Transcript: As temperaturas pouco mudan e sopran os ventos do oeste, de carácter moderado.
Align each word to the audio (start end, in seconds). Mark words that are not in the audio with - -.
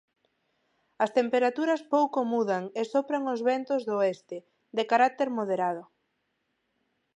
As 1.03 1.13
temperaturas 1.19 1.81
pouco 1.93 2.19
mudan 2.33 2.63
e 2.79 2.81
sopran 2.91 3.23
os 3.33 3.39
ventos 3.49 3.81
do 3.87 3.93
oeste, 4.01 4.37
de 4.77 4.83
carácter 4.91 5.27
moderado. 5.37 5.83